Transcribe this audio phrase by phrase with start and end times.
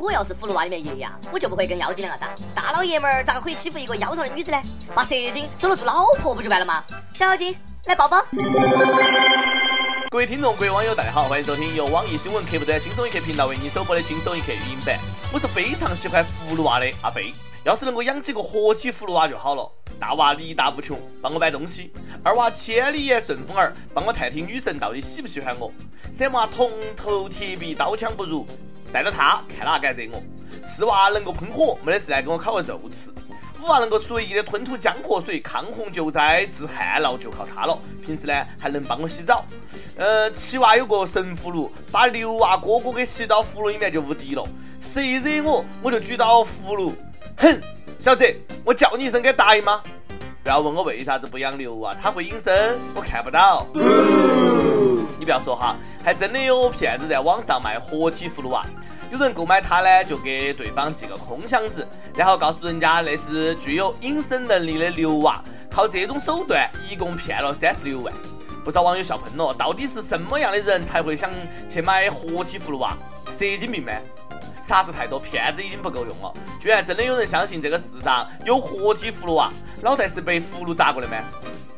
[0.00, 2.32] 我要是葫芦娃里面爷爷啊，我就不会跟妖精两个打。
[2.54, 4.62] 大老爷们儿咋个可以欺负一个腰上的女子呢？
[4.94, 6.84] 把蛇精收了做老婆不就完了吗？
[7.14, 7.54] 小妖精，
[7.86, 8.22] 来抱抱。
[10.10, 14.96] 各位听众、各位网友，大家好，欢迎收听由网易新闻客户端轻松一刻频道为你首播的轻松一刻语音版。
[15.32, 17.32] 我是非常喜欢葫芦娃的阿飞，
[17.64, 19.68] 要是能够养几个活体葫芦娃就好了。
[19.98, 21.90] 大娃力大无穷，帮我买东西；
[22.22, 25.72] 二娃千里眼顺风耳，帮我探听女神到底喜不喜欢我；
[26.12, 28.46] 三娃铜头铁臂，刀枪不入。
[28.92, 30.22] 带着他看哪敢惹我？
[30.62, 33.10] 四娃能够喷火，没得事来给我烤个肉吃。
[33.60, 37.76] 五娃能够随意的吞吐江河水，抗洪救灾治旱涝就靠他了。
[38.04, 39.44] 平时呢还能帮我洗澡。
[39.96, 44.46] 呃，七娃有个神葫芦，把六娃哥哥给吸到葫芦里面就无敌了。
[44.80, 46.94] 谁惹我，我就举到葫芦。
[47.36, 47.60] 哼，
[47.98, 48.24] 小子，
[48.64, 49.82] 我叫你一声，敢答应吗？
[50.42, 53.66] 不要问我为啥子不养牛啊，它会隐身，我看不到。
[55.18, 58.64] 你不要说哈，还真的有骗子在网上卖活体葫芦娃，
[59.10, 68.14] 有人购买它呢，就给对方寄个空箱子，然后告诉人家那是具有隐身能力的牛娃，靠这种手段一共骗了三十六万。
[68.64, 71.30] 不少网友笑喷了，到底是什么样的人才会想
[71.68, 72.96] 去买活体葫芦娃？
[73.30, 73.92] 神经病吗？
[74.62, 79.50] 啥子太多，骗子已经不够用了，居然真的有人相信这个世上有活体葫芦娃？
[79.82, 81.16] 脑袋是被葫芦砸过的吗？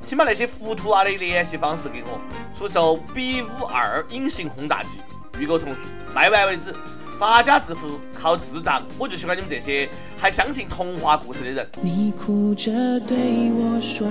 [0.04, 2.18] 请把那些糊涂娃的联系方式给我，
[2.56, 5.00] 出售 B 五二隐形轰炸机，
[5.38, 5.82] 预购从速，
[6.14, 6.74] 卖完为止，
[7.18, 11.68] 发家致富靠智障，我就喜欢你们这些还相信童话故事的人。
[11.82, 13.16] 你哭着对
[13.52, 14.08] 我说，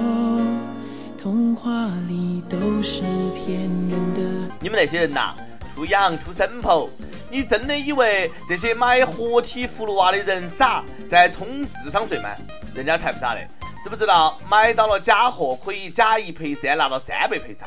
[1.21, 3.01] 童话里都是
[3.33, 4.55] 骗人的。
[4.61, 5.33] 你们那些人呐，
[5.79, 6.89] 图羊图生婆，
[7.31, 12.31] 你真的以为这些买活体葫芦娃的人傻，在充智商税吗？
[12.75, 13.47] 人家才不傻嘞！
[13.81, 17.65] 知不知道买到了假货可以假一赔三，拿到三倍赔偿？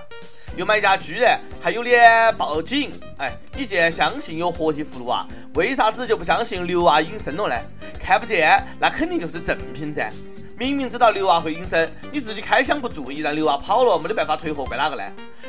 [0.58, 2.92] 有买家居然还有脸报警！
[3.16, 7.54] 哎，你既然相信有活体葫芦娃，为啥子就不相信牛娃隐身了呢？
[7.98, 10.12] 看不见，那肯定就是正品噻！
[10.58, 15.02] 明明知道刘娃会隐身，你自己开箱不注意，让刘娃跑了，没得办法退货，怪哪个呢？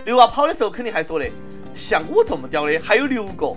[0.06, 1.30] 刘娃跑的时候肯定还说的，
[1.76, 3.56] 像我这么屌的还有六个。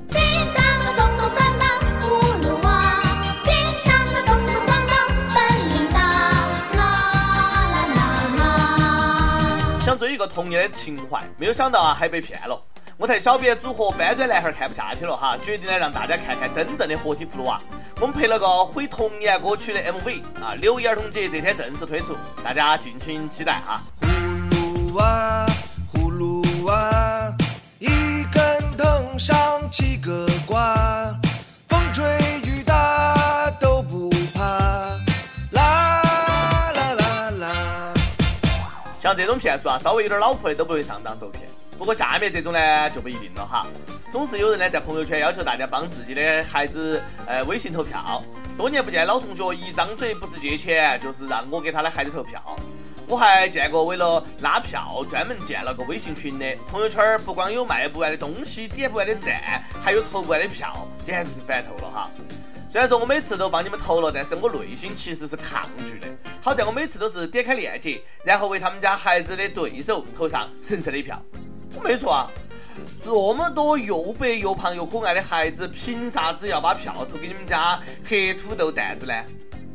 [9.85, 12.61] 想追一个童年的情怀，没有想到啊，还被骗了。
[12.99, 17.61] 我台小编组合搬砖男孩看不下去了哈，决定呢让大家看看真正的活体葫芦娃。
[17.99, 22.15] 我们拍了个毁童年歌曲的 MV 啊，六一儿童节这天正式推出，
[22.45, 23.83] 大家敬请期待哈。
[24.03, 25.47] 葫芦娃，
[25.91, 27.35] 葫芦娃，
[27.79, 27.89] 一
[28.31, 29.37] 根藤上
[29.71, 30.77] 七个瓜，
[31.69, 32.05] 风吹
[32.45, 34.43] 雨打都不怕。
[35.53, 36.03] 啦
[36.75, 37.95] 啦啦啦
[39.01, 41.49] 像这种骗术啊，稍微有点脑壳的都不会上当受骗。
[41.79, 43.67] 不过下面这种呢就不一定了哈。
[44.11, 48.23] 总是有人呢在朋友圈要求大家帮自己的孩子呃微信投票。
[48.57, 52.41] 多年不见老同学，一张嘴不是借钱就是让我给他的孩子投票。
[53.09, 56.57] 我还见过为了拉票专门建了个微信群的。
[56.69, 62.11] 朋友圈不光有卖不完的东西、点不完的赞，还有投不完的票，简直是烦透了哈。
[62.71, 66.09] 虽然说我每次都帮你们投了，但是我内心其实是抗拒的。
[66.41, 71.23] 好在我每次都是点开链接，然后为他们家孩子的对手投上神圣的一票。
[71.75, 72.31] 我没错啊，
[73.03, 79.15] 这么多又白又胖又可爱的孩子，凭啥子要把票投给你们家黑土豆蛋子呢？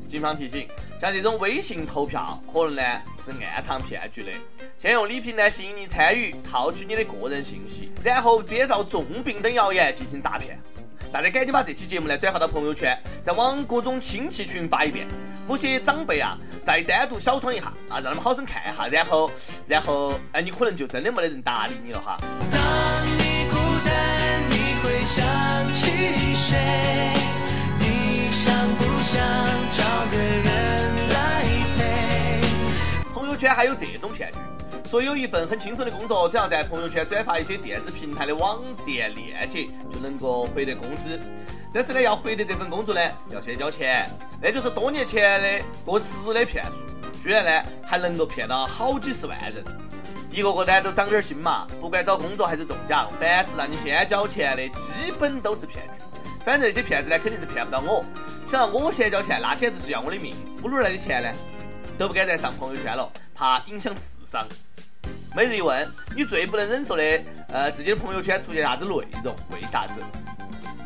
[0.08, 0.68] 警方提醒，
[1.00, 2.82] 像这种微信投票，可能呢
[3.24, 4.32] 是暗藏骗局的。
[4.78, 10.60] 先用礼品呢吸引你参与，套取你的个人信息，然后编造重病等谣言进行诈骗。
[11.14, 15.08] 大家赶紧把这期节目呢转发到朋友圈，再往各种亲戚群发一遍。
[15.48, 19.32] 某些长辈啊，再单独小窗一下啊，让他们好生看一下，然后，
[19.68, 22.18] 然后，哎，你可能就真的没得人搭理你了哈。
[33.54, 34.40] 还有这种骗局。
[34.90, 41.20] 说有一份很轻松的工作，只要在朋友圈转发一些电子平台的网店链接，就能够获得工资。
[41.74, 44.10] 但是呢，要获得这份工作呢，要先交钱。
[44.42, 46.78] 那就是多年前的过时的骗术，
[47.22, 49.64] 居然呢还能够骗到好几十万人。
[50.32, 56.04] 一个个呢都长点心嘛，不管找工作还是中奖，凡是让你先交钱的，基本都是骗局。
[56.44, 58.04] 反正这些骗子呢肯定是骗不到我，
[58.48, 60.36] 想让我先交钱，那简直是要我的命。
[60.64, 61.32] 我哪来的钱呢？
[61.98, 64.46] 都不敢再上朋友圈了，怕影响智商。
[65.36, 67.04] 每日一问：你最不能忍受的，
[67.48, 68.92] 呃，自己的朋友圈出现啥子内
[69.24, 69.36] 容？
[69.50, 70.02] 为啥子？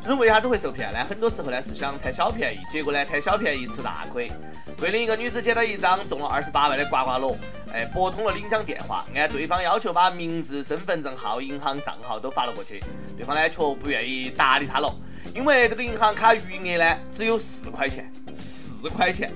[0.05, 1.03] 人为啥子会受骗呢？
[1.09, 4.31] 很多时候呢是想贪小便宜，结果呢贪小便宜吃大亏。
[4.77, 7.35] 桂林一个女子捡到一张中了二十八万的刮刮乐，
[7.73, 12.83] 哎，拨通了领奖电话，按对方要求把名字、身份证号、银行账号都发了过去，
[13.17, 14.93] 对方呢却不愿意搭理她了。
[15.33, 19.33] 因为这个银行卡余额呢只有四块钱，四块钱。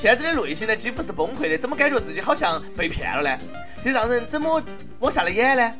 [0.00, 3.38] 骗子的内心呢几乎是崩溃的，怎么感觉自己好像被骗了呢？
[3.82, 4.62] 这让人怎么
[4.98, 5.74] 往下来演呢？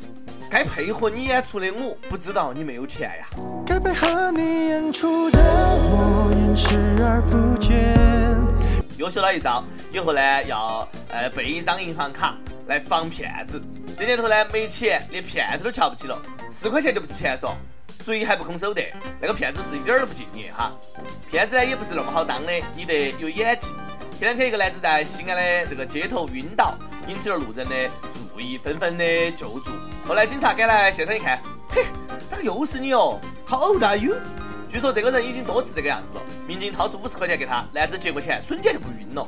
[0.47, 3.25] 该配合你演出的我不知道你没有钱呀。
[3.65, 7.97] 该配合你演出的我演视而不见。
[8.95, 13.59] 又学了一招，以后呢要呃备一张银行卡来防骗子。
[13.97, 16.21] 这年头呢没钱连骗子都瞧不起了，
[16.51, 17.55] 四块钱就不是钱嗦。
[18.03, 18.83] 嘴还不空手的，
[19.19, 20.71] 那个骗子是一点儿都不敬业哈。
[21.27, 23.69] 骗子呢也不是那么好当的，你得有演技。
[24.21, 26.77] 前两天一个男子在西安的这个街头晕倒，
[27.07, 29.71] 引起了路人的注意，纷纷的救助。
[30.07, 31.41] 后来警察赶来现场一看，
[31.71, 31.85] 嘿，
[32.29, 34.13] 咋个又是你哦？How old are you？
[34.69, 36.21] 据说这个人已经多次这个样子了。
[36.47, 39.27] 民警掏出五十块钱给他，男子接过钱，瞬间就不晕了。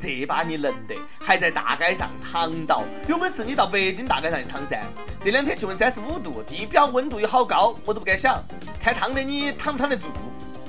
[0.00, 4.82] 这把你能得，还在大街上躺倒，有本事你到北京大街上去躺噻。
[5.22, 8.42] 这两天气温三十五度，地表温度有好高，我都不敢想。
[8.80, 10.06] 看烫的你躺不躺得住？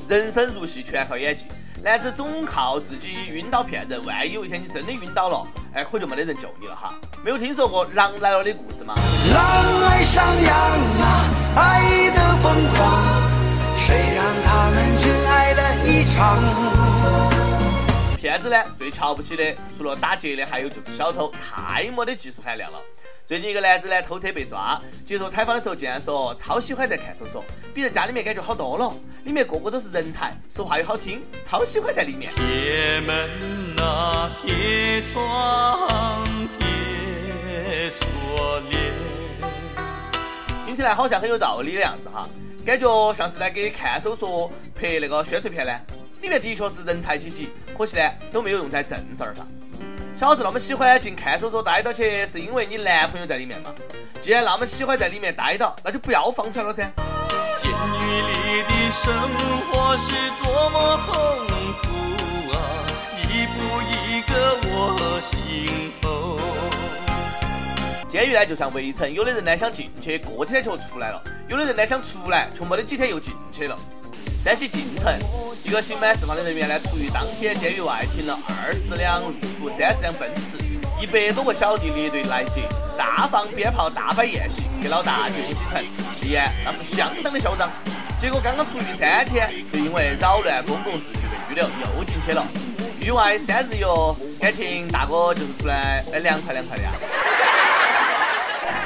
[0.10, 1.46] 人生如戏，全靠演技。
[1.84, 6.94] 男子总靠自己晕倒骗人，万一有一天你真的晕倒了，哎，可就没得人救你了哈。
[7.22, 8.96] 没有听说过狼来了的故事吗？
[9.34, 13.04] 狼爱上羊啊，爱的疯狂，
[13.78, 16.42] 谁让他们真爱了一场？
[18.18, 22.80] 骗子呢，最瞧不起的，除了打劫的，还有就是小偷，太没得技术含量了。
[23.26, 27.42] 最近一个男子呢偷车被抓，接受采访的时候竟然说超喜欢在看守所，
[27.74, 28.94] 比在家里面感觉好多了，
[29.24, 32.30] 里面个个都是人才，说话又好听，超喜欢在里面。
[32.36, 35.88] 铁门啊，铁窗，
[36.60, 38.92] 铁锁链，
[40.66, 42.28] 听起来好像很有道理的样子哈，
[42.66, 45.72] 感觉像是在给看守所拍那个宣传片呢。
[46.22, 48.04] 里面的确是人才济济，可惜呢
[48.34, 49.48] 都没有用在正事儿上。
[50.16, 53.74] 小子那么喜欢进看守所待到去，是因为你男朋友在里面嘛？
[54.22, 56.92] 既然那么喜欢在里面待到，那就不要放出来了噻。
[57.60, 59.12] 监狱里的生
[59.68, 60.14] 活是
[60.44, 61.14] 多么痛
[61.82, 61.88] 苦
[62.54, 62.56] 啊，
[63.18, 66.38] 一步一个我心头。
[68.08, 71.20] 监狱呢就像围城，有的人呢想进去，过几天就出来了；
[71.50, 73.76] 有的人呢想出来，却没得几天又进去了。
[74.44, 75.18] 山西晋城
[75.64, 80.58] 一个刑满释放的人员呢，出狱当天，监狱外停了二十辆路虎、三十辆奔驰，
[81.00, 82.68] 一百多个小弟列队来接，
[82.98, 85.82] 大放鞭炮、大摆宴席，给老大接进京城，
[86.14, 87.72] 气焰那是相当的嚣张。
[88.20, 91.64] 结果刚刚出狱三天，就因为扰乱公共秩序被拘留，
[91.98, 92.46] 又进去了。
[93.00, 96.92] 狱外三日游，感情大哥就是出来哎凉快凉快的呀。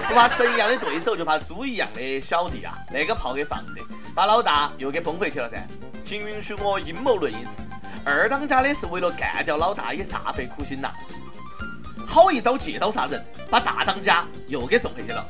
[0.07, 2.77] 不怕神一样的对手，就怕猪一样的小弟啊！
[2.93, 3.81] 那个炮给放的。
[4.17, 5.63] 把老大又给崩回去了噻，
[6.03, 7.61] 请允许我阴谋论一次，
[8.03, 10.91] 二当家的是为了干掉老大也煞费苦心呐。
[12.07, 15.23] 好一招借刀杀人，把大当家又给送回去了。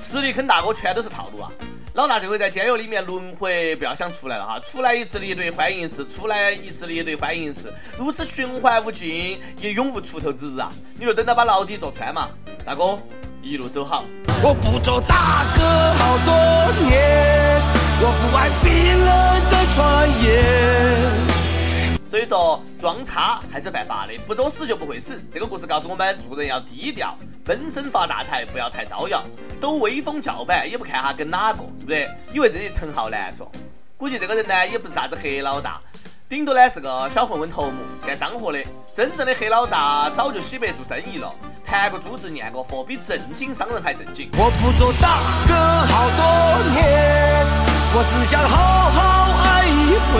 [0.00, 1.52] 实力坑大哥全都是套路啊！
[1.94, 10.68] 老大这回在监狱里面轮回，不要想出来了哈，出来一次列队欢迎一次，出来一次列队欢迎一次，如此循环无尽，也永无出头之日啊！
[10.98, 12.30] 你就等到把牢底坐穿嘛，
[12.66, 12.98] 大哥
[13.40, 14.04] 一路走好。
[14.42, 15.62] 我不做大哥
[15.94, 17.77] 好多年。
[18.00, 18.68] 我不爱冰
[19.04, 19.08] 冷
[19.50, 20.28] 的传言。
[22.08, 25.20] 所以说，装叉还是犯法的，不作死就不会死。
[25.30, 29.22] 这个故事告诉我们，做人要低调，闷声发大财，不要太招摇，
[29.60, 32.08] 抖威风叫板也不看哈跟哪个，对不对？
[32.32, 33.50] 以为自己陈浩南说，
[33.96, 35.80] 估计这个人呢也不是啥子黑老大，
[36.28, 38.58] 顶多呢是个小混混头目，干脏活的。
[38.94, 41.32] 真正的黑老大早就洗白做生意了。
[41.64, 44.30] 谈过珠子，念过佛，比正经商人还正经。
[44.32, 45.08] 我不做大
[45.46, 45.54] 哥
[45.86, 46.24] 好多
[46.72, 47.46] 年，
[47.94, 50.14] 我只想好好爱一回。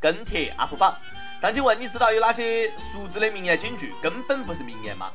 [0.00, 0.94] 跟帖阿福榜，
[1.42, 5.10] 上期问你知道有哪些熟知的名言警句根本不是名言吗？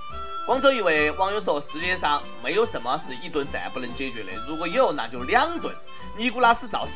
[0.46, 5.74] 广州一位网友说：世界上没有什么是一顿饭不能解决的，如果有，那就两顿。
[6.18, 6.92] 尼古拉斯赵氏。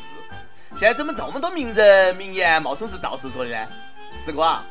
[0.76, 3.66] 现在怎么这么多名人名言冒充是赵氏说的呢？
[4.12, 4.62] 四哥啊！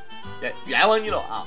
[0.41, 1.43] 冤冤枉你了啊！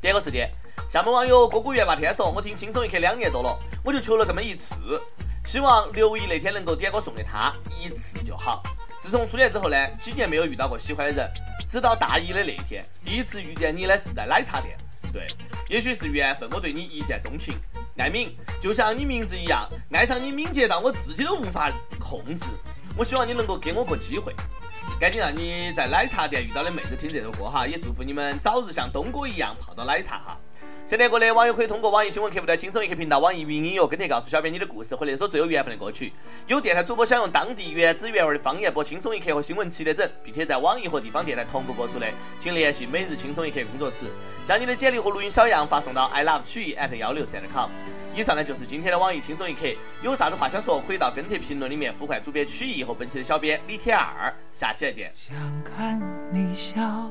[0.00, 0.48] 点个时间，
[0.88, 4.74] 厦门网友哥哥圆霸天说：“我听轻松一刻两年多了，我就求了这么一次，
[5.44, 8.62] 希望六一那天能够点歌送给他一次就好。
[9.00, 11.30] 自从初恋之后呢，几年没有遇到过喜欢的人，
[11.68, 14.76] 直到大一的那天，第一次遇见你呢是在奶茶店。
[15.12, 15.26] 对，
[15.68, 17.54] 也许是缘分，我对你一见钟情。
[17.98, 22.46] 爱敏，就像你名字一样，爱上你敏捷到我自己都无法控制。
[22.96, 24.34] 我希望你能够给我个机会。”
[25.00, 30.38] 赶紧让你在奶茶店遇到的妹子听这首歌哈，也祝福你们早日像东哥一样泡到奶茶哈。
[30.86, 36.12] 想点歌的网友可以通过网易新闻客户端轻松一刻频道、网易云音乐跟帖告诉小编你的故事和那首最有缘分的歌曲。
[36.46, 42.06] 有电台主播想用当地原汁原味的方言播轻松一刻和新闻七点整，并且在网易和地方电台同步播出的，
[42.38, 44.12] 请联系每日轻松一刻工作室，
[44.44, 47.70] 将你的简历和录音小样发送到 i love 曲艺 at 幺六三 .com。
[48.14, 49.60] 以上呢就是今天的网易轻松一刻，
[50.02, 55.10] 有啥子话想说，可以到跟帖评论里面呼唤主编曲艺和本期的小编李天二，下期再见。
[55.16, 55.98] 想看
[56.30, 57.10] 你笑，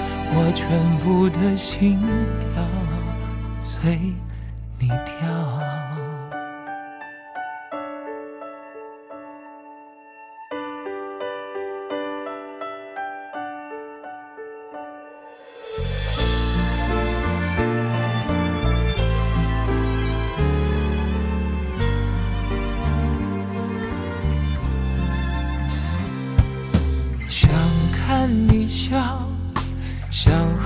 [0.33, 1.99] 我全部的心
[2.39, 2.65] 跳
[3.59, 4.13] 随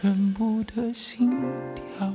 [0.00, 1.28] 全部的心
[1.74, 2.08] 跳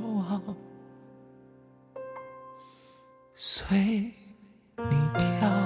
[3.34, 3.76] 随
[4.78, 5.63] 你跳。